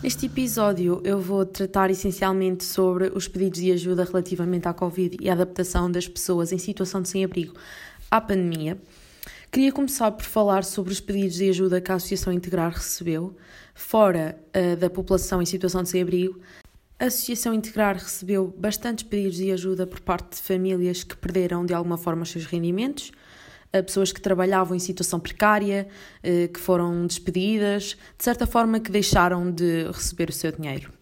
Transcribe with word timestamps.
Neste 0.00 0.26
episódio 0.26 1.00
eu 1.02 1.20
vou 1.20 1.44
tratar 1.44 1.90
essencialmente 1.90 2.62
sobre 2.62 3.10
os 3.12 3.26
pedidos 3.26 3.58
de 3.58 3.72
ajuda 3.72 4.04
relativamente 4.04 4.68
à 4.68 4.72
Covid 4.72 5.16
e 5.20 5.28
a 5.28 5.32
adaptação 5.32 5.90
das 5.90 6.06
pessoas 6.06 6.52
em 6.52 6.58
situação 6.58 7.02
de 7.02 7.08
sem-abrigo 7.08 7.54
à 8.08 8.20
pandemia. 8.20 8.78
Queria 9.50 9.72
começar 9.72 10.12
por 10.12 10.24
falar 10.24 10.62
sobre 10.62 10.92
os 10.92 11.00
pedidos 11.00 11.34
de 11.34 11.50
ajuda 11.50 11.80
que 11.80 11.90
a 11.90 11.96
Associação 11.96 12.32
Integrar 12.32 12.74
recebeu, 12.74 13.34
fora 13.74 14.38
uh, 14.54 14.76
da 14.76 14.88
população 14.88 15.42
em 15.42 15.46
situação 15.46 15.82
de 15.82 15.88
sem-abrigo. 15.88 16.38
A 16.96 17.06
Associação 17.06 17.52
Integrar 17.52 17.96
recebeu 17.96 18.54
bastantes 18.56 19.02
pedidos 19.02 19.36
de 19.36 19.50
ajuda 19.50 19.84
por 19.84 19.98
parte 19.98 20.36
de 20.36 20.42
famílias 20.42 21.02
que 21.02 21.16
perderam 21.16 21.66
de 21.66 21.74
alguma 21.74 21.98
forma 21.98 22.22
os 22.22 22.30
seus 22.30 22.46
rendimentos, 22.46 23.10
pessoas 23.72 24.12
que 24.12 24.20
trabalhavam 24.20 24.74
em 24.74 24.78
situação 24.78 25.20
precária, 25.20 25.88
eh, 26.22 26.48
que 26.48 26.58
foram 26.58 27.06
despedidas, 27.06 27.96
de 28.16 28.24
certa 28.24 28.46
forma 28.46 28.80
que 28.80 28.90
deixaram 28.90 29.50
de 29.50 29.84
receber 29.88 30.30
o 30.30 30.32
seu 30.32 30.50
dinheiro. 30.50 30.92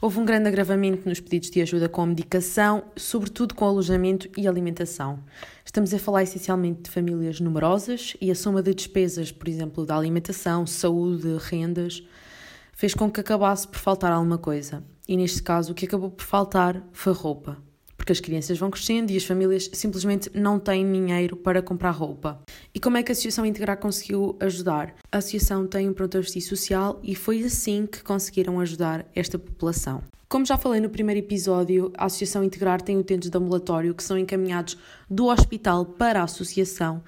Houve 0.00 0.20
um 0.20 0.24
grande 0.24 0.46
agravamento 0.46 1.08
nos 1.08 1.18
pedidos 1.18 1.50
de 1.50 1.60
ajuda 1.60 1.88
com 1.88 2.02
a 2.02 2.06
medicação, 2.06 2.84
sobretudo 2.94 3.52
com 3.52 3.64
alojamento 3.64 4.28
e 4.36 4.46
alimentação. 4.46 5.18
Estamos 5.64 5.92
a 5.92 5.98
falar 5.98 6.22
essencialmente 6.22 6.82
de 6.82 6.90
famílias 6.90 7.40
numerosas 7.40 8.16
e 8.20 8.30
a 8.30 8.34
soma 8.36 8.62
de 8.62 8.72
despesas, 8.72 9.32
por 9.32 9.48
exemplo, 9.48 9.84
da 9.84 9.96
alimentação, 9.96 10.64
saúde, 10.68 11.36
rendas, 11.40 12.04
fez 12.72 12.94
com 12.94 13.10
que 13.10 13.18
acabasse 13.18 13.66
por 13.66 13.78
faltar 13.78 14.12
alguma 14.12 14.38
coisa. 14.38 14.84
E 15.08 15.16
neste 15.16 15.42
caso, 15.42 15.72
o 15.72 15.74
que 15.74 15.86
acabou 15.86 16.10
por 16.10 16.24
faltar 16.24 16.80
foi 16.92 17.12
roupa 17.12 17.67
porque 18.08 18.12
as 18.12 18.20
crianças 18.20 18.58
vão 18.58 18.70
crescendo 18.70 19.12
e 19.12 19.18
as 19.18 19.24
famílias 19.24 19.68
simplesmente 19.74 20.30
não 20.32 20.58
têm 20.58 20.90
dinheiro 20.90 21.36
para 21.36 21.60
comprar 21.60 21.90
roupa. 21.90 22.40
E 22.74 22.80
como 22.80 22.96
é 22.96 23.02
que 23.02 23.10
a 23.10 23.12
Associação 23.12 23.44
Integrar 23.44 23.76
conseguiu 23.76 24.34
ajudar? 24.40 24.94
A 25.12 25.18
Associação 25.18 25.66
tem 25.66 25.90
um 25.90 25.92
pronto 25.92 26.16
justiça 26.22 26.48
social 26.48 26.98
e 27.02 27.14
foi 27.14 27.44
assim 27.44 27.86
que 27.86 28.02
conseguiram 28.02 28.60
ajudar 28.60 29.04
esta 29.14 29.38
população. 29.38 30.02
Como 30.26 30.46
já 30.46 30.56
falei 30.56 30.80
no 30.80 30.88
primeiro 30.88 31.18
episódio, 31.18 31.92
a 31.98 32.06
Associação 32.06 32.42
Integrar 32.42 32.80
tem 32.80 32.96
utentes 32.96 33.28
de 33.28 33.36
ambulatório 33.36 33.94
que 33.94 34.02
são 34.02 34.16
encaminhados 34.16 34.78
do 35.10 35.26
hospital 35.26 35.84
para 35.84 36.20
a 36.20 36.24
associação 36.24 37.02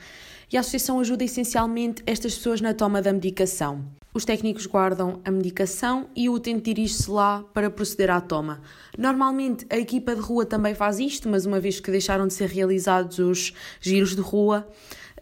e 0.52 0.58
a 0.58 0.60
associação 0.60 1.00
ajuda 1.00 1.24
essencialmente 1.24 2.02
estas 2.06 2.34
pessoas 2.34 2.60
na 2.60 2.74
toma 2.74 3.00
da 3.00 3.10
medicação. 3.10 3.99
Os 4.12 4.24
técnicos 4.24 4.66
guardam 4.66 5.20
a 5.24 5.30
medicação 5.30 6.08
e 6.16 6.28
o 6.28 6.32
utente 6.32 6.62
dirige-se 6.62 7.08
lá 7.08 7.44
para 7.54 7.70
proceder 7.70 8.10
à 8.10 8.20
toma. 8.20 8.60
Normalmente 8.98 9.64
a 9.70 9.78
equipa 9.78 10.16
de 10.16 10.20
rua 10.20 10.44
também 10.44 10.74
faz 10.74 10.98
isto, 10.98 11.28
mas 11.28 11.46
uma 11.46 11.60
vez 11.60 11.78
que 11.78 11.92
deixaram 11.92 12.26
de 12.26 12.34
ser 12.34 12.48
realizados 12.48 13.20
os 13.20 13.52
giros 13.80 14.16
de 14.16 14.20
rua, 14.20 14.66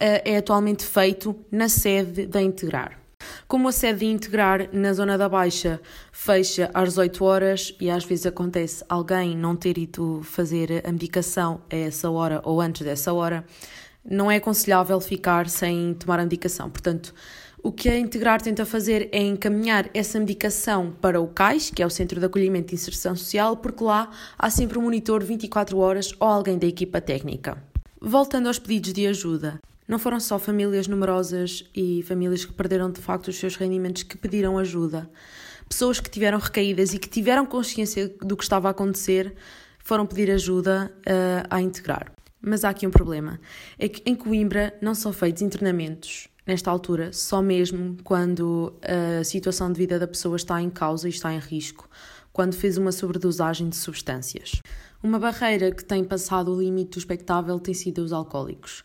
eh, 0.00 0.32
é 0.32 0.36
atualmente 0.38 0.86
feito 0.86 1.36
na 1.50 1.68
sede 1.68 2.26
da 2.26 2.40
Integrar. 2.40 2.98
Como 3.46 3.68
a 3.68 3.72
sede 3.72 4.00
de 4.00 4.06
Integrar 4.06 4.70
na 4.72 4.92
Zona 4.94 5.18
da 5.18 5.28
Baixa 5.28 5.80
fecha 6.10 6.70
às 6.72 6.90
18 6.90 7.24
horas 7.24 7.74
e 7.78 7.90
às 7.90 8.04
vezes 8.04 8.24
acontece 8.24 8.82
alguém 8.88 9.36
não 9.36 9.54
ter 9.54 9.76
ido 9.76 10.22
fazer 10.22 10.82
a 10.86 10.92
medicação 10.92 11.60
a 11.70 11.76
essa 11.76 12.10
hora 12.10 12.40
ou 12.42 12.58
antes 12.58 12.82
dessa 12.82 13.12
hora, 13.12 13.44
não 14.02 14.30
é 14.30 14.36
aconselhável 14.36 14.98
ficar 15.00 15.48
sem 15.48 15.92
tomar 15.94 16.20
a 16.20 16.22
medicação. 16.22 16.70
Portanto, 16.70 17.14
o 17.62 17.72
que 17.72 17.88
a 17.88 17.98
Integrar 17.98 18.40
tenta 18.40 18.64
fazer 18.64 19.08
é 19.12 19.20
encaminhar 19.20 19.90
essa 19.92 20.18
medicação 20.18 20.92
para 21.00 21.20
o 21.20 21.26
CAIS, 21.26 21.70
que 21.70 21.82
é 21.82 21.86
o 21.86 21.90
Centro 21.90 22.20
de 22.20 22.26
Acolhimento 22.26 22.72
e 22.72 22.76
Inserção 22.76 23.16
Social, 23.16 23.56
porque 23.56 23.82
lá 23.82 24.10
há 24.38 24.48
sempre 24.48 24.78
um 24.78 24.82
monitor 24.82 25.22
24 25.22 25.76
horas 25.78 26.12
ou 26.20 26.28
alguém 26.28 26.58
da 26.58 26.66
equipa 26.66 27.00
técnica. 27.00 27.62
Voltando 28.00 28.46
aos 28.46 28.58
pedidos 28.58 28.92
de 28.92 29.06
ajuda, 29.06 29.60
não 29.88 29.98
foram 29.98 30.20
só 30.20 30.38
famílias 30.38 30.86
numerosas 30.86 31.64
e 31.74 32.02
famílias 32.04 32.44
que 32.44 32.52
perderam 32.52 32.92
de 32.92 33.00
facto 33.00 33.28
os 33.28 33.36
seus 33.36 33.56
rendimentos 33.56 34.04
que 34.04 34.16
pediram 34.16 34.56
ajuda. 34.56 35.10
Pessoas 35.68 35.98
que 35.98 36.08
tiveram 36.08 36.38
recaídas 36.38 36.94
e 36.94 36.98
que 36.98 37.08
tiveram 37.08 37.44
consciência 37.44 38.08
do 38.22 38.36
que 38.36 38.44
estava 38.44 38.68
a 38.68 38.70
acontecer 38.70 39.34
foram 39.80 40.06
pedir 40.06 40.30
ajuda 40.30 40.92
uh, 41.00 41.46
a 41.50 41.60
integrar. 41.60 42.12
Mas 42.40 42.64
há 42.64 42.68
aqui 42.68 42.86
um 42.86 42.90
problema: 42.90 43.40
é 43.78 43.88
que 43.88 44.02
em 44.08 44.14
Coimbra 44.14 44.74
não 44.80 44.94
são 44.94 45.12
feitos 45.12 45.42
internamentos 45.42 46.28
nesta 46.48 46.70
altura, 46.70 47.12
só 47.12 47.42
mesmo 47.42 47.98
quando 48.02 48.72
a 48.82 49.22
situação 49.22 49.70
de 49.70 49.78
vida 49.78 49.98
da 49.98 50.08
pessoa 50.08 50.34
está 50.34 50.62
em 50.62 50.70
causa 50.70 51.06
e 51.06 51.10
está 51.10 51.30
em 51.34 51.38
risco, 51.38 51.86
quando 52.32 52.54
fez 52.54 52.78
uma 52.78 52.90
sobredosagem 52.90 53.68
de 53.68 53.76
substâncias. 53.76 54.62
Uma 55.02 55.18
barreira 55.18 55.70
que 55.70 55.84
tem 55.84 56.02
passado 56.02 56.50
o 56.50 56.58
limite 56.58 56.92
do 56.92 56.98
espectável 56.98 57.60
tem 57.60 57.74
sido 57.74 57.98
os 57.98 58.14
alcoólicos. 58.14 58.82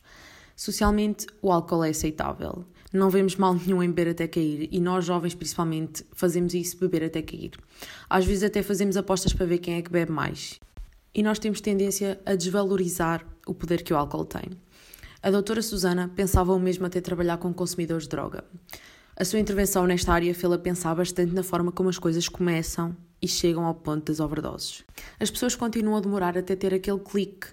Socialmente, 0.58 1.26
o 1.42 1.54
álcool 1.54 1.86
é 1.86 1.90
aceitável. 1.92 2.66
Não 2.92 3.10
vemos 3.10 3.38
mal 3.38 3.56
nenhum 3.56 3.82
em 3.82 3.90
beber 3.90 4.12
até 4.12 4.28
cair 4.28 4.68
e 4.70 4.82
nós, 4.82 5.06
jovens 5.06 5.34
principalmente, 5.34 6.06
fazemos 6.12 6.54
isso, 6.54 6.78
beber 6.78 7.06
até 7.06 7.22
cair. 7.22 7.52
Às 8.10 8.26
vezes 8.26 8.44
até 8.44 8.62
fazemos 8.62 8.98
apostas 8.98 9.32
para 9.34 9.46
ver 9.46 9.60
quem 9.60 9.76
é 9.76 9.82
que 9.82 9.90
bebe 9.90 10.12
mais. 10.12 10.60
E 11.16 11.24
nós 11.24 11.40
temos 11.40 11.62
tendência 11.62 12.20
a 12.26 12.36
desvalorizar 12.36 13.26
o 13.48 13.54
poder 13.54 13.84
que 13.84 13.94
o 13.94 13.98
álcool 13.98 14.26
tem. 14.26 14.52
A 15.24 15.32
doutora 15.32 15.62
Susana 15.62 16.12
pensava 16.14 16.52
o 16.52 16.60
mesmo 16.60 16.86
até 16.86 17.00
trabalhar 17.00 17.38
com 17.38 17.54
consumidores 17.54 18.04
de 18.04 18.10
droga. 18.10 18.44
A 19.16 19.24
sua 19.24 19.40
intervenção 19.40 19.88
nesta 19.88 20.12
área 20.12 20.36
fez-la 20.36 20.58
pensar 20.58 20.94
bastante 20.94 21.34
na 21.34 21.42
forma 21.42 21.72
como 21.72 21.88
as 21.88 21.98
coisas 21.98 22.28
começam 22.28 22.94
e 23.22 23.28
chegam 23.28 23.64
ao 23.64 23.74
ponto 23.74 24.12
das 24.12 24.20
overdoses. 24.20 24.84
As 25.18 25.32
pessoas 25.32 25.56
continuam 25.56 25.96
a 25.96 26.02
demorar 26.02 26.38
até 26.38 26.58
ter 26.58 26.74
aquele 26.74 27.00
clique 27.00 27.48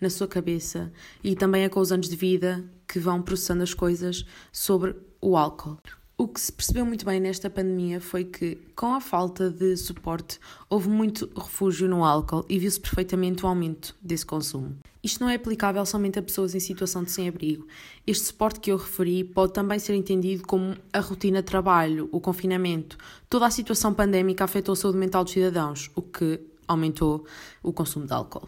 na 0.00 0.08
sua 0.08 0.26
cabeça 0.26 0.90
e 1.22 1.36
também 1.36 1.64
é 1.64 1.68
com 1.68 1.80
os 1.80 1.92
anos 1.92 2.08
de 2.08 2.16
vida 2.16 2.64
que 2.88 2.98
vão 2.98 3.20
processando 3.20 3.62
as 3.62 3.74
coisas 3.74 4.24
sobre 4.50 4.96
o 5.20 5.36
álcool. 5.36 5.76
O 6.20 6.28
que 6.28 6.38
se 6.38 6.52
percebeu 6.52 6.84
muito 6.84 7.06
bem 7.06 7.18
nesta 7.18 7.48
pandemia 7.48 7.98
foi 7.98 8.24
que, 8.24 8.58
com 8.76 8.92
a 8.92 9.00
falta 9.00 9.48
de 9.48 9.74
suporte, 9.74 10.38
houve 10.68 10.86
muito 10.86 11.30
refúgio 11.34 11.88
no 11.88 12.04
álcool 12.04 12.44
e 12.46 12.58
viu-se 12.58 12.78
perfeitamente 12.78 13.42
o 13.42 13.48
aumento 13.48 13.96
desse 14.02 14.26
consumo. 14.26 14.76
Isto 15.02 15.22
não 15.22 15.30
é 15.30 15.36
aplicável 15.36 15.86
somente 15.86 16.18
a 16.18 16.22
pessoas 16.22 16.54
em 16.54 16.60
situação 16.60 17.02
de 17.02 17.10
sem-abrigo. 17.10 17.66
Este 18.06 18.26
suporte 18.26 18.60
que 18.60 18.70
eu 18.70 18.76
referi 18.76 19.24
pode 19.24 19.54
também 19.54 19.78
ser 19.78 19.94
entendido 19.94 20.46
como 20.46 20.76
a 20.92 21.00
rotina 21.00 21.40
de 21.40 21.46
trabalho, 21.46 22.06
o 22.12 22.20
confinamento. 22.20 22.98
Toda 23.30 23.46
a 23.46 23.50
situação 23.50 23.94
pandémica 23.94 24.44
afetou 24.44 24.74
a 24.74 24.76
saúde 24.76 24.98
mental 24.98 25.24
dos 25.24 25.32
cidadãos, 25.32 25.90
o 25.94 26.02
que 26.02 26.38
aumentou 26.68 27.24
o 27.62 27.72
consumo 27.72 28.04
de 28.04 28.12
álcool. 28.12 28.46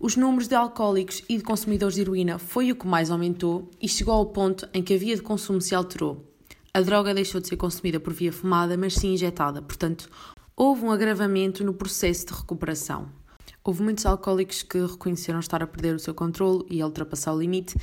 Os 0.00 0.16
números 0.16 0.48
de 0.48 0.54
alcoólicos 0.54 1.22
e 1.28 1.36
de 1.36 1.44
consumidores 1.44 1.96
de 1.96 2.00
heroína 2.00 2.38
foi 2.38 2.72
o 2.72 2.76
que 2.76 2.86
mais 2.86 3.10
aumentou 3.10 3.70
e 3.78 3.90
chegou 3.90 4.14
ao 4.14 4.24
ponto 4.24 4.66
em 4.72 4.82
que 4.82 4.94
a 4.94 4.96
via 4.96 5.14
de 5.14 5.20
consumo 5.20 5.60
se 5.60 5.74
alterou. 5.74 6.33
A 6.76 6.80
droga 6.80 7.14
deixou 7.14 7.40
de 7.40 7.46
ser 7.46 7.56
consumida 7.56 8.00
por 8.00 8.12
via 8.12 8.32
fumada, 8.32 8.76
mas 8.76 8.94
sim 8.94 9.12
injetada, 9.12 9.62
portanto, 9.62 10.10
houve 10.56 10.84
um 10.84 10.90
agravamento 10.90 11.62
no 11.62 11.72
processo 11.72 12.26
de 12.26 12.32
recuperação. 12.32 13.08
Houve 13.62 13.84
muitos 13.84 14.04
alcoólicos 14.04 14.64
que 14.64 14.84
reconheceram 14.84 15.38
estar 15.38 15.62
a 15.62 15.68
perder 15.68 15.94
o 15.94 16.00
seu 16.00 16.12
controle 16.12 16.66
e 16.68 16.82
a 16.82 16.86
ultrapassar 16.86 17.32
o 17.32 17.38
limite 17.38 17.76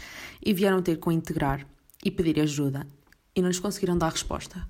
e 0.46 0.54
vieram 0.54 0.82
ter 0.82 0.98
com 0.98 1.10
integrar 1.10 1.66
e 2.04 2.12
pedir 2.12 2.42
ajuda, 2.42 2.86
e 3.34 3.42
não 3.42 3.48
lhes 3.48 3.62
conseguiram 3.62 3.98
dar 3.98 4.12
resposta. 4.12 4.68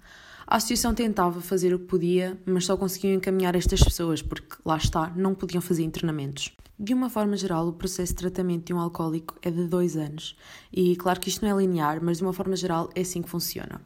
A 0.51 0.57
associação 0.57 0.93
tentava 0.93 1.39
fazer 1.39 1.73
o 1.73 1.79
que 1.79 1.85
podia, 1.85 2.37
mas 2.45 2.65
só 2.65 2.75
conseguiam 2.75 3.13
encaminhar 3.13 3.55
estas 3.55 3.81
pessoas 3.81 4.21
porque, 4.21 4.57
lá 4.65 4.75
está, 4.75 5.09
não 5.15 5.33
podiam 5.33 5.61
fazer 5.61 5.83
internamentos. 5.83 6.53
De 6.77 6.93
uma 6.93 7.09
forma 7.09 7.37
geral, 7.37 7.69
o 7.69 7.71
processo 7.71 8.11
de 8.11 8.17
tratamento 8.17 8.65
de 8.65 8.73
um 8.73 8.79
alcoólico 8.81 9.37
é 9.41 9.49
de 9.49 9.65
dois 9.65 9.95
anos. 9.95 10.35
E 10.69 10.93
claro 10.97 11.21
que 11.21 11.29
isto 11.29 11.45
não 11.45 11.57
é 11.57 11.61
linear, 11.61 12.03
mas 12.03 12.17
de 12.17 12.23
uma 12.23 12.33
forma 12.33 12.57
geral 12.57 12.89
é 12.93 12.99
assim 12.99 13.21
que 13.21 13.29
funciona. 13.29 13.79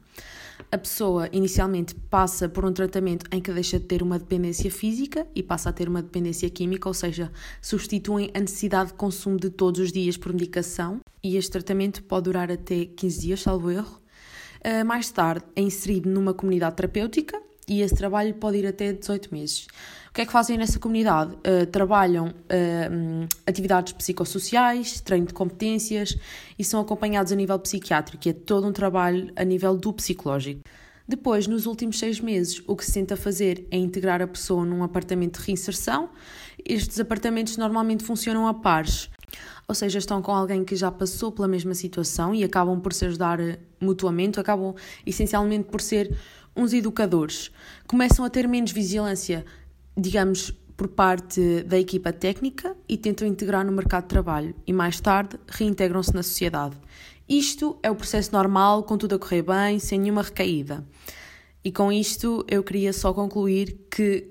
A 0.72 0.78
pessoa 0.80 1.30
inicialmente 1.32 1.94
passa 1.94 2.50
por 2.50 2.66
um 2.66 2.74
tratamento 2.74 3.28
em 3.32 3.40
que 3.40 3.54
deixa 3.54 3.78
de 3.78 3.86
ter 3.86 4.02
uma 4.02 4.18
dependência 4.18 4.72
física 4.72 5.28
e 5.36 5.44
passa 5.44 5.70
a 5.70 5.72
ter 5.72 5.88
uma 5.88 6.02
dependência 6.02 6.50
química, 6.50 6.90
ou 6.90 6.96
seja, 6.96 7.32
substituem 7.62 8.32
a 8.34 8.40
necessidade 8.40 8.90
de 8.90 8.96
consumo 8.96 9.38
de 9.38 9.52
todos 9.52 9.80
os 9.80 9.92
dias 9.92 10.18
por 10.18 10.34
medicação. 10.34 11.00
E 11.22 11.38
este 11.38 11.52
tratamento 11.52 12.02
pode 12.02 12.24
durar 12.24 12.52
até 12.52 12.86
15 12.86 13.22
dias, 13.22 13.42
salvo 13.44 13.70
erro. 13.70 14.04
Uh, 14.66 14.84
mais 14.84 15.12
tarde 15.12 15.46
é 15.56 15.62
inserido 15.62 16.10
numa 16.10 16.34
comunidade 16.34 16.76
terapêutica 16.76 17.40
e 17.68 17.82
esse 17.82 17.94
trabalho 17.94 18.34
pode 18.34 18.58
ir 18.58 18.66
até 18.66 18.92
18 18.92 19.32
meses 19.32 19.68
que 20.16 20.22
é 20.22 20.26
que 20.26 20.32
fazem 20.32 20.58
nessa 20.58 20.80
comunidade? 20.80 21.34
Uh, 21.36 21.66
trabalham 21.66 22.28
uh, 22.28 23.28
atividades 23.46 23.92
psicossociais, 23.92 25.02
treino 25.02 25.28
de 25.28 25.34
competências 25.34 26.18
e 26.58 26.64
são 26.64 26.80
acompanhados 26.80 27.34
a 27.34 27.36
nível 27.36 27.60
psiquiátrico, 27.60 28.26
e 28.26 28.32
é 28.32 28.34
todo 28.34 28.66
um 28.66 28.72
trabalho 28.72 29.30
a 29.36 29.44
nível 29.44 29.76
do 29.76 29.92
psicológico. 29.92 30.62
Depois, 31.06 31.48
nos 31.48 31.66
últimos 31.66 32.00
seis 32.00 32.22
meses, 32.22 32.64
o 32.66 32.78
que 32.78 32.86
se 32.86 32.94
tenta 32.94 33.18
fazer 33.18 33.68
é 33.70 33.78
integrar 33.78 34.22
a 34.22 34.28
pessoa 34.28 34.66
num 34.66 34.84
apartamento 34.84 35.38
de 35.38 35.46
reinserção. 35.46 36.10
Estes 36.64 36.98
apartamentos 36.98 37.58
normalmente 37.58 38.04
funcionam 38.04 38.48
a 38.48 38.54
pares, 38.54 39.10
ou 39.68 39.76
seja, 39.76 40.00
estão 40.00 40.22
com 40.22 40.32
alguém 40.32 40.64
que 40.64 40.76
já 40.76 40.92
passou 40.92 41.32
pela 41.32 41.48
mesma 41.48 41.74
situação 41.74 42.34
e 42.34 42.44
acabam 42.44 42.80
por 42.80 42.94
se 42.94 43.06
ajudar 43.06 43.40
mutuamente, 43.80 44.40
acabam 44.40 44.76
essencialmente 45.06 45.70
por 45.70 45.82
ser 45.82 46.16
uns 46.56 46.74
educadores. 46.74 47.52
Começam 47.88 48.24
a 48.24 48.30
ter 48.30 48.48
menos 48.48 48.72
vigilância 48.72 49.46
digamos, 49.98 50.52
por 50.76 50.90
parte 50.90 51.64
da 51.64 51.80
equipa 51.80 52.12
técnica 52.12 52.76
e 52.88 52.98
tentam 52.98 53.28
integrar 53.28 53.66
no 53.66 53.72
mercado 53.72 54.04
de 54.04 54.10
trabalho 54.10 54.56
e 54.68 54.74
mais 54.74 55.00
tarde 55.00 55.40
reintegram-se 55.48 56.14
na 56.14 56.22
sociedade. 56.22 56.76
Isto 57.28 57.78
é 57.82 57.90
o 57.90 57.96
processo 57.96 58.32
normal, 58.34 58.84
com 58.84 58.98
tudo 58.98 59.16
a 59.16 59.20
correr 59.20 59.42
bem, 59.42 59.80
sem 59.80 60.00
nenhuma 60.00 60.22
recaída. 60.22 60.86
E 61.64 61.72
com 61.72 61.92
isto 61.92 62.46
eu 62.48 62.62
queria 62.62 62.94
só 62.94 63.14
concluir 63.14 63.88
que, 63.90 64.30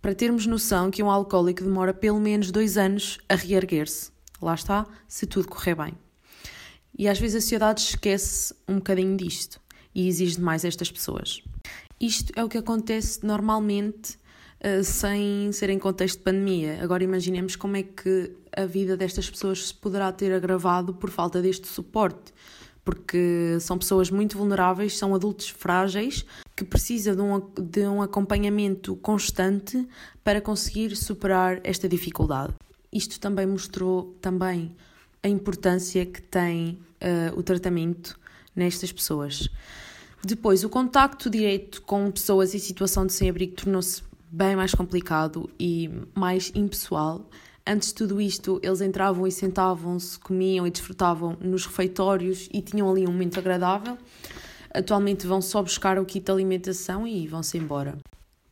para 0.00 0.14
termos 0.14 0.46
noção 0.46 0.90
que 0.90 1.02
um 1.02 1.10
alcoólico 1.10 1.64
demora 1.64 1.94
pelo 1.94 2.20
menos 2.20 2.50
dois 2.50 2.76
anos 2.76 3.18
a 3.28 3.34
reerguer-se. 3.34 4.15
Lá 4.40 4.54
está, 4.54 4.86
se 5.08 5.26
tudo 5.26 5.48
correr 5.48 5.74
bem. 5.74 5.94
E 6.98 7.08
às 7.08 7.18
vezes 7.18 7.36
a 7.36 7.40
sociedade 7.40 7.80
esquece 7.80 8.54
um 8.66 8.76
bocadinho 8.76 9.16
disto 9.16 9.60
e 9.94 10.08
exige 10.08 10.36
demais 10.36 10.64
estas 10.64 10.90
pessoas. 10.90 11.42
Isto 12.00 12.32
é 12.36 12.44
o 12.44 12.48
que 12.48 12.58
acontece 12.58 13.24
normalmente 13.24 14.18
uh, 14.60 14.84
sem 14.84 15.50
ser 15.52 15.70
em 15.70 15.78
contexto 15.78 16.18
de 16.18 16.24
pandemia. 16.24 16.78
Agora 16.82 17.04
imaginemos 17.04 17.56
como 17.56 17.76
é 17.76 17.82
que 17.82 18.32
a 18.54 18.66
vida 18.66 18.96
destas 18.96 19.28
pessoas 19.28 19.68
se 19.68 19.74
poderá 19.74 20.10
ter 20.12 20.32
agravado 20.32 20.94
por 20.94 21.10
falta 21.10 21.40
deste 21.40 21.66
suporte, 21.66 22.32
porque 22.84 23.58
são 23.60 23.78
pessoas 23.78 24.10
muito 24.10 24.38
vulneráveis, 24.38 24.96
são 24.96 25.14
adultos 25.14 25.48
frágeis 25.48 26.24
que 26.54 26.64
precisam 26.64 27.14
de 27.14 27.22
um, 27.22 27.62
de 27.62 27.86
um 27.86 28.00
acompanhamento 28.00 28.96
constante 28.96 29.86
para 30.22 30.40
conseguir 30.40 30.96
superar 30.96 31.60
esta 31.64 31.88
dificuldade. 31.88 32.54
Isto 32.92 33.20
também 33.20 33.46
mostrou 33.46 34.16
também 34.20 34.74
a 35.22 35.28
importância 35.28 36.04
que 36.06 36.22
tem 36.22 36.78
uh, 37.00 37.38
o 37.38 37.42
tratamento 37.42 38.18
nestas 38.54 38.92
pessoas. 38.92 39.48
Depois, 40.24 40.64
o 40.64 40.68
contacto 40.68 41.28
direto 41.28 41.82
com 41.82 42.10
pessoas 42.10 42.54
em 42.54 42.58
situação 42.58 43.06
de 43.06 43.12
sem-abrigo 43.12 43.54
tornou-se 43.54 44.02
bem 44.30 44.56
mais 44.56 44.74
complicado 44.74 45.48
e 45.58 45.90
mais 46.14 46.50
impessoal. 46.54 47.28
Antes 47.66 47.88
de 47.88 47.94
tudo 47.94 48.20
isto, 48.20 48.60
eles 48.62 48.80
entravam 48.80 49.26
e 49.26 49.32
sentavam-se, 49.32 50.18
comiam 50.18 50.66
e 50.66 50.70
desfrutavam 50.70 51.36
nos 51.40 51.66
refeitórios 51.66 52.48
e 52.52 52.62
tinham 52.62 52.90
ali 52.90 53.06
um 53.06 53.12
momento 53.12 53.38
agradável. 53.38 53.98
Atualmente 54.72 55.26
vão 55.26 55.40
só 55.40 55.62
buscar 55.62 55.98
o 55.98 56.04
kit 56.04 56.24
de 56.24 56.32
alimentação 56.32 57.06
e 57.06 57.26
vão-se 57.26 57.58
embora. 57.58 57.96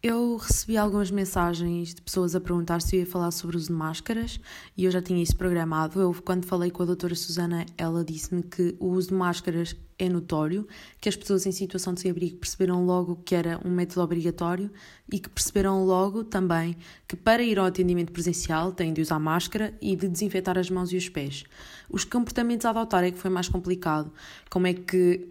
Eu 0.07 0.37
recebi 0.37 0.77
algumas 0.77 1.11
mensagens 1.11 1.95
de 1.95 2.03
pessoas 2.03 2.37
a 2.37 2.41
perguntar 2.41 2.83
se 2.83 2.95
eu 2.95 3.01
ia 3.01 3.07
falar 3.07 3.31
sobre 3.31 3.57
o 3.57 3.59
uso 3.59 3.69
de 3.69 3.73
máscaras 3.73 4.39
e 4.77 4.85
eu 4.85 4.91
já 4.91 5.01
tinha 5.01 5.23
isso 5.23 5.35
programado. 5.35 5.99
Eu, 5.99 6.15
quando 6.23 6.45
falei 6.45 6.71
com 6.71 6.83
a 6.83 6.87
doutora 6.87 7.15
Susana, 7.15 7.65
ela 7.79 8.05
disse-me 8.05 8.43
que 8.43 8.77
o 8.79 8.89
uso 8.89 9.09
de 9.09 9.15
máscaras 9.15 9.75
é 9.99 10.07
notório, 10.07 10.69
que 11.01 11.09
as 11.09 11.17
pessoas 11.17 11.47
em 11.47 11.53
situação 11.53 11.95
de 11.95 12.03
sem-abrigo 12.03 12.37
perceberam 12.37 12.85
logo 12.85 13.17
que 13.25 13.35
era 13.35 13.59
um 13.65 13.71
método 13.71 14.03
obrigatório 14.03 14.71
e 15.11 15.19
que 15.19 15.31
perceberam 15.31 15.87
logo 15.87 16.23
também 16.23 16.77
que 17.09 17.17
para 17.17 17.43
ir 17.43 17.59
ao 17.59 17.65
atendimento 17.65 18.13
presencial 18.13 18.73
têm 18.73 18.93
de 18.93 19.01
usar 19.01 19.19
máscara 19.19 19.73
e 19.81 19.97
de 19.97 20.07
desinfetar 20.07 20.59
as 20.59 20.69
mãos 20.69 20.93
e 20.93 20.99
os 20.99 21.09
pés. 21.09 21.45
Os 21.89 22.05
comportamentos 22.05 22.67
a 22.67 22.71
adotar 22.71 23.05
é 23.05 23.11
que 23.11 23.19
foi 23.19 23.31
mais 23.31 23.49
complicado. 23.49 24.13
Como 24.51 24.67
é 24.67 24.75
que 24.75 25.31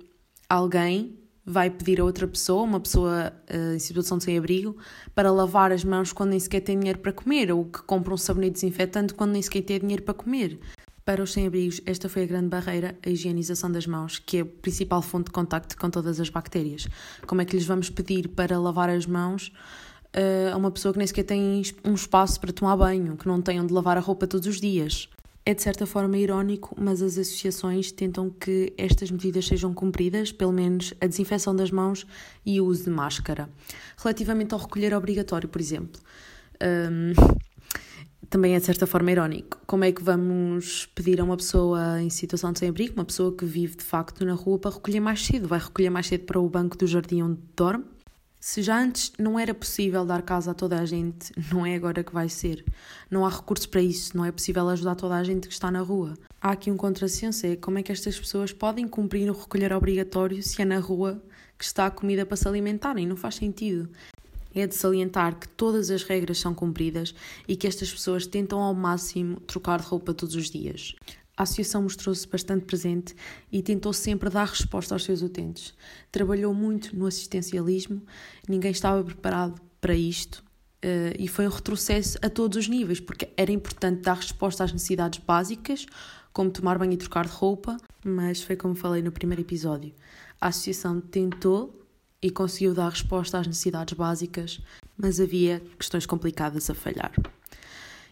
alguém 0.50 1.23
vai 1.46 1.70
pedir 1.70 2.00
a 2.00 2.06
outra 2.06 2.28
pessoa, 2.28 2.64
uma 2.64 2.80
pessoa 2.80 3.34
uh, 3.54 3.76
em 3.76 3.80
situação 3.80 4.18
de 4.18 4.24
sem-abrigo, 4.24 4.78
para 5.14 5.32
lavar 5.32 5.72
as 5.72 5.84
mãos 5.84 6.14
quando 6.14 6.30
nem 6.30 6.40
sequer 6.40 6.62
tem 6.62 6.78
dinheiro 6.80 7.00
para 7.00 7.12
comer, 7.12 7.52
ou 7.52 7.66
que 7.66 7.82
compra 7.84 8.14
um 8.14 8.18
sabonete 8.18 8.54
desinfetante 8.54 9.14
quando 9.14 9.32
nem 9.32 9.42
sequer 9.42 9.62
tem 9.62 9.80
dinheiro 9.80 10.04
para 10.04 10.14
comer. 10.14 10.60
Para 11.06 11.22
os 11.22 11.34
sem-abrigos, 11.34 11.82
esta 11.86 12.08
foi 12.08 12.24
a 12.24 12.26
grande 12.26 12.48
barreira, 12.48 12.98
a 13.06 13.10
higienização 13.10 13.70
das 13.70 13.86
mãos, 13.86 14.20
que 14.20 14.38
é 14.38 14.42
a 14.42 14.46
principal 14.46 15.02
fonte 15.02 15.26
de 15.26 15.32
contacto 15.32 15.78
com 15.78 15.90
todas 15.90 16.18
as 16.18 16.30
bactérias. 16.30 16.88
Como 17.28 17.42
é 17.42 17.46
que 17.46 17.58
lhes 17.58 17.66
vamos 17.66 17.90
pedir 17.90 18.30
para 18.30 18.58
lavar 18.58 18.90
as 18.90 19.06
mãos 19.06 19.52
uh, 20.16 20.54
a 20.54 20.56
uma 20.56 20.72
pessoa 20.72 20.94
que 20.94 20.98
nem 20.98 21.08
sequer 21.08 21.24
tem 21.24 21.62
um 21.84 21.94
espaço 21.94 22.40
para 22.40 22.54
tomar 22.54 22.78
banho, 22.78 23.18
que 23.18 23.28
não 23.28 23.42
tem 23.42 23.60
onde 23.60 23.74
lavar 23.74 23.98
a 23.98 24.00
roupa 24.00 24.26
todos 24.26 24.48
os 24.48 24.62
dias? 24.62 25.10
É 25.46 25.54
de 25.54 25.62
certa 25.62 25.86
forma 25.86 26.18
irónico, 26.18 26.74
mas 26.80 27.02
as 27.02 27.18
associações 27.18 27.92
tentam 27.92 28.30
que 28.30 28.74
estas 28.78 29.12
medidas 29.12 29.46
sejam 29.46 29.74
cumpridas, 29.74 30.32
pelo 30.32 30.54
menos 30.54 30.94
a 31.02 31.08
desinfecção 31.08 31.54
das 31.54 31.70
mãos 31.70 32.08
e 32.46 32.62
o 32.62 32.66
uso 32.66 32.86
de 32.86 32.90
máscara. 32.90 33.50
Relativamente 33.98 34.54
ao 34.54 34.60
recolher 34.60 34.94
obrigatório, 34.94 35.50
por 35.50 35.60
exemplo, 35.60 36.00
um, 36.90 37.14
também 38.30 38.56
é 38.56 38.60
de 38.60 38.66
certa 38.66 38.88
forma 38.88 39.12
irónico. 39.12 39.60
Como 39.68 39.84
é 39.84 39.92
que 39.92 40.02
vamos 40.02 40.86
pedir 40.96 41.20
a 41.20 41.26
uma 41.26 41.36
pessoa 41.36 42.02
em 42.02 42.10
situação 42.10 42.54
de 42.54 42.60
sem-abrigo, 42.60 42.94
uma 42.94 43.06
pessoa 43.06 43.36
que 43.36 43.44
vive 43.44 43.76
de 43.76 43.84
facto 43.84 44.24
na 44.24 44.34
rua, 44.34 44.58
para 44.58 44.72
recolher 44.72 45.02
mais 45.02 45.26
cedo? 45.26 45.50
Vai 45.50 45.60
recolher 45.60 45.90
mais 45.90 46.08
cedo 46.08 46.24
para 46.24 46.40
o 46.40 46.50
banco 46.50 46.78
do 46.78 46.88
jardim 46.88 47.22
onde 47.22 47.40
dorme? 47.54 47.84
Se 48.46 48.62
já 48.62 48.78
antes 48.78 49.14
não 49.18 49.40
era 49.40 49.54
possível 49.54 50.06
dar 50.06 50.22
casa 50.22 50.52
a 50.52 50.54
toda 50.54 50.78
a 50.78 50.84
gente, 50.84 51.32
não 51.50 51.66
é 51.66 51.76
agora 51.76 52.04
que 52.04 52.14
vai 52.14 52.28
ser. 52.28 52.66
Não 53.10 53.26
há 53.26 53.30
recursos 53.30 53.66
para 53.66 53.82
isso, 53.82 54.18
não 54.18 54.26
é 54.26 54.34
possível 54.34 54.68
ajudar 54.68 54.96
toda 54.96 55.16
a 55.16 55.24
gente 55.24 55.48
que 55.48 55.54
está 55.54 55.72
na 55.72 55.80
rua. 55.80 56.14
Há 56.42 56.52
aqui 56.52 56.70
um 56.70 56.76
contrassenso, 56.76 57.46
é 57.46 57.56
como 57.56 57.80
é 57.80 57.84
que 57.84 57.94
estas 57.94 58.20
pessoas 58.20 58.52
podem 58.52 58.86
cumprir 58.86 59.30
o 59.30 59.34
recolher 59.34 59.72
obrigatório 59.72 60.44
se 60.44 60.62
é 60.62 60.66
na 60.66 60.78
rua 60.78 61.24
que 61.58 61.64
está 61.64 61.86
a 61.86 61.92
comida 61.92 62.26
para 62.26 62.36
se 62.36 62.46
alimentarem? 62.46 63.08
Não 63.08 63.16
faz 63.16 63.36
sentido. 63.36 63.90
É 64.54 64.68
de 64.68 64.76
salientar 64.76 65.40
que 65.40 65.48
todas 65.48 65.90
as 65.90 66.04
regras 66.04 66.38
são 66.38 66.54
cumpridas 66.54 67.16
e 67.48 67.56
que 67.56 67.66
estas 67.66 67.90
pessoas 67.90 68.28
tentam 68.28 68.60
ao 68.60 68.74
máximo 68.74 69.40
trocar 69.40 69.80
de 69.80 69.88
roupa 69.88 70.14
todos 70.14 70.36
os 70.36 70.50
dias. 70.50 70.94
A 71.36 71.44
associação 71.44 71.82
mostrou-se 71.82 72.28
bastante 72.28 72.66
presente 72.66 73.16
e 73.52 73.64
tentou 73.64 73.92
sempre 73.92 74.30
dar 74.30 74.48
resposta 74.48 74.94
aos 74.94 75.04
seus 75.04 75.22
utentes. 75.22 75.74
Trabalhou 76.12 76.54
muito 76.54 76.96
no 76.96 77.08
assistencialismo, 77.08 78.04
ninguém 78.48 78.72
estava 78.72 79.04
preparado 79.04 79.60
para 79.82 79.96
isto 79.96 80.44
uh, 80.84 81.16
e 81.18 81.28
foi 81.28 81.48
um 81.48 81.50
retrocesso 81.50 82.20
a 82.22 82.30
todos 82.30 82.58
os 82.58 82.68
níveis, 82.68 83.00
porque 83.00 83.30
era 83.36 83.52
importante 83.52 84.02
dar 84.02 84.16
resposta 84.16 84.64
às 84.64 84.72
necessidades 84.72 85.20
básicas, 85.26 85.88
como 86.32 86.52
tomar 86.52 86.78
banho 86.78 86.94
e 86.94 86.98
trocar 86.98 87.26
de 87.26 87.32
roupa, 87.32 87.78
mas 88.06 88.42
foi 88.42 88.56
como 88.56 88.76
falei 88.76 89.02
no 89.02 89.12
primeiro 89.12 89.42
episódio. 89.42 89.94
A 90.40 90.48
associação 90.48 91.02
tentou 91.02 91.84
e 92.22 92.30
conseguiu 92.30 92.74
dar 92.74 92.90
resposta 92.90 93.40
às 93.40 93.48
necessidades 93.48 93.98
básicas, 93.98 94.62
mas 94.96 95.20
havia 95.20 95.62
questões 95.78 96.06
complicadas 96.06 96.70
a 96.70 96.76
falhar. 96.76 97.12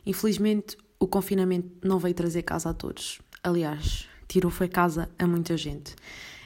Infelizmente, 0.06 0.76
o 1.02 1.08
confinamento 1.08 1.68
não 1.84 1.98
veio 1.98 2.14
trazer 2.14 2.44
casa 2.44 2.70
a 2.70 2.74
todos. 2.76 3.20
Aliás, 3.44 4.08
tirou 4.28 4.52
foi 4.52 4.68
casa 4.68 5.10
a 5.18 5.26
muita 5.26 5.58
gente. 5.58 5.96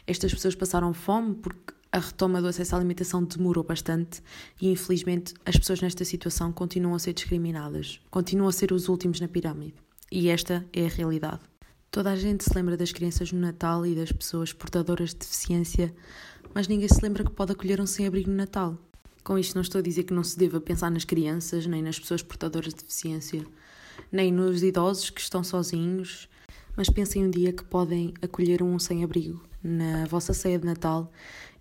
Estas 0.08 0.34
pessoas 0.34 0.56
passaram 0.56 0.94
fome 0.94 1.36
porque 1.36 1.74
a 1.92 2.00
retoma 2.00 2.42
do 2.42 2.48
acesso 2.48 2.74
à 2.74 2.78
alimentação 2.78 3.22
demorou 3.22 3.66
bastante 3.66 4.24
e, 4.62 4.70
infelizmente, 4.70 5.34
as 5.46 5.58
pessoas 5.58 5.82
nesta 5.82 6.06
situação 6.06 6.54
continuam 6.54 6.96
a 6.96 7.00
ser 7.00 7.12
discriminadas, 7.12 8.00
continuam 8.10 8.48
a 8.48 8.54
ser 8.54 8.72
os 8.72 8.88
últimos 8.88 9.20
na 9.20 9.28
pirâmide. 9.28 9.74
E 10.10 10.30
esta 10.30 10.66
é 10.72 10.86
a 10.86 10.90
realidade. 10.90 11.42
Toda 11.92 12.12
a 12.12 12.16
gente 12.16 12.46
se 12.46 12.56
lembra 12.56 12.78
das 12.78 12.94
crianças 12.94 13.34
no 13.34 13.42
Natal 13.42 13.86
e 13.86 13.94
das 13.94 14.14
pessoas 14.14 14.54
portadoras 14.54 15.10
de 15.10 15.18
deficiência, 15.18 15.94
mas 16.54 16.70
ninguém 16.70 16.88
se 16.88 17.02
lembra 17.04 17.26
que 17.26 17.32
pode 17.32 17.52
acolher 17.52 17.82
um 17.82 17.86
sem-abrigo 17.86 18.30
no 18.30 18.38
Natal. 18.38 18.78
Com 19.22 19.38
isto, 19.38 19.56
não 19.56 19.64
estou 19.64 19.80
a 19.80 19.82
dizer 19.82 20.04
que 20.04 20.14
não 20.14 20.24
se 20.24 20.38
deva 20.38 20.62
pensar 20.62 20.90
nas 20.90 21.04
crianças 21.04 21.66
nem 21.66 21.84
nas 21.84 22.00
pessoas 22.00 22.24
portadoras 22.24 22.74
de 22.74 22.80
deficiência 22.80 23.46
nem 24.16 24.32
nos 24.32 24.64
idosos 24.64 25.10
que 25.10 25.20
estão 25.20 25.44
sozinhos, 25.44 26.30
mas 26.76 26.90
pensem 26.90 27.26
um 27.26 27.30
dia 27.30 27.52
que 27.52 27.66
podem 27.66 28.14
acolher 28.22 28.64
um 28.64 28.80
sem-abrigo 28.80 29.44
na 29.62 30.06
vossa 30.06 30.34
ceia 30.34 30.58
de 30.58 30.66
Natal 30.66 31.12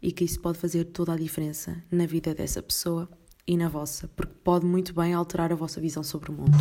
e 0.01 0.13
que 0.13 0.23
isso 0.23 0.41
pode 0.41 0.59
fazer 0.59 0.85
toda 0.85 1.13
a 1.13 1.17
diferença 1.17 1.83
na 1.91 2.07
vida 2.07 2.33
dessa 2.33 2.63
pessoa 2.63 3.09
e 3.45 3.57
na 3.57 3.69
vossa, 3.69 4.09
porque 4.15 4.33
pode 4.45 4.65
muito 4.65 4.95
bem 4.95 5.13
alterar 5.13 5.51
a 5.51 5.57
vossa 5.57 5.81
visão 5.81 6.05
sobre 6.05 6.31
o 6.31 6.35
mundo. 6.35 6.53